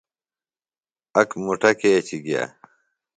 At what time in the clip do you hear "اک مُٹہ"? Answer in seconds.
1.19-1.71